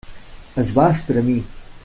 [0.63, 1.39] Es va estremir.